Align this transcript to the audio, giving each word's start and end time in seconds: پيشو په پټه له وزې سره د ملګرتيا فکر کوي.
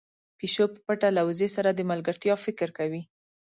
پيشو 0.39 0.65
په 0.73 0.79
پټه 0.85 1.09
له 1.17 1.21
وزې 1.27 1.47
سره 1.55 1.69
د 1.73 1.79
ملګرتيا 1.91 2.35
فکر 2.45 2.69
کوي. 2.77 3.01